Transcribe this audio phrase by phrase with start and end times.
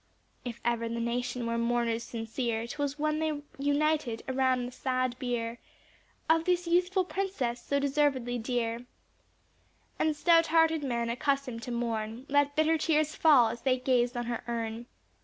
[0.43, 5.59] If ever the nation were mourners sincere, 'Twas when they united around the sad bier
[6.27, 8.87] Of this youthful princess so deservedly dear;
[9.99, 14.25] And stout hearted men unaccustomed to mourn, Let bitter tears fall, as they gazed on
[14.25, 14.87] her urn.